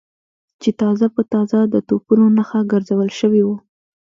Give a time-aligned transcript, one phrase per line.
[0.61, 3.49] چې تازه په تازه د توپونو نښه ګرځول شوي و.